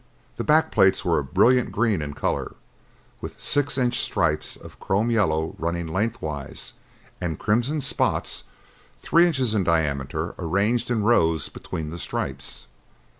]The 0.37 0.43
backplates 0.43 1.05
were 1.05 1.19
a 1.19 1.23
brilliant 1.23 1.71
green 1.71 2.01
in 2.01 2.15
color, 2.15 2.55
with 3.21 3.39
six 3.39 3.77
inch 3.77 3.99
stripes 3.99 4.55
of 4.55 4.79
chrome 4.79 5.11
yellow 5.11 5.55
running 5.59 5.85
lengthwise 5.85 6.73
and 7.21 7.37
crimson 7.37 7.81
spots 7.81 8.43
three 8.97 9.27
inches 9.27 9.53
in 9.53 9.63
diameter 9.63 10.33
arranged 10.39 10.89
in 10.89 11.03
rows 11.03 11.49
between 11.49 11.91
the 11.91 11.99
stripes. 11.99 12.65